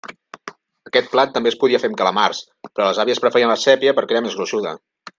[0.91, 4.19] Aquest plat també es podia fer amb calamars, però les àvies preferien la sépia perquè
[4.19, 4.79] era més gruixuda.